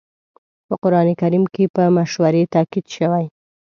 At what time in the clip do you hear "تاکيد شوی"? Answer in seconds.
2.53-3.25